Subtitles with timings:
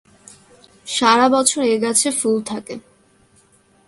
[0.87, 2.75] সারা বছর এ গাছে ফুল থাকে।